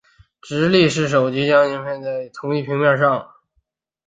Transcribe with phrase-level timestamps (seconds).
[0.41, 3.31] 直立式手机一般将萤幕及按键设计成在同一平面上。